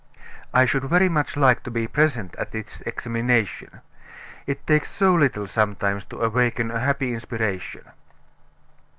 "I 0.51 0.65
should 0.65 0.85
very 0.85 1.09
much 1.09 1.37
like 1.37 1.61
to 1.61 1.69
be 1.69 1.87
present 1.87 2.35
at 2.37 2.49
this 2.49 2.81
examination. 2.87 3.81
It 4.47 4.65
takes 4.65 4.89
so 4.89 5.13
little, 5.13 5.45
sometimes, 5.45 6.05
to 6.05 6.21
awaken 6.23 6.71
a 6.71 6.79
happy 6.79 7.13
inspiration." 7.13 7.83